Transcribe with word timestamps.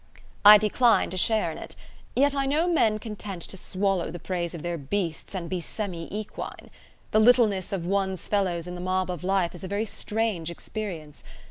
I 0.43 0.57
decline 0.57 1.11
to 1.11 1.15
share 1.17 1.51
in 1.51 1.59
it. 1.59 1.75
Yet 2.15 2.33
I 2.33 2.47
know 2.47 2.67
men 2.67 2.97
content 2.97 3.43
to 3.43 3.55
swallow 3.55 4.09
the 4.09 4.17
praise 4.17 4.55
of 4.55 4.63
their 4.63 4.75
beasts 4.79 5.35
and 5.35 5.47
be 5.47 5.61
semi 5.61 6.07
equine. 6.11 6.71
The 7.11 7.19
littleness 7.19 7.71
of 7.71 7.85
one's 7.85 8.27
fellows 8.27 8.65
in 8.65 8.73
the 8.73 8.81
mob 8.81 9.11
of 9.11 9.23
life 9.23 9.53
is 9.53 9.63
a 9.63 9.67
very 9.67 9.85
strange 9.85 10.49
experience! 10.49 11.23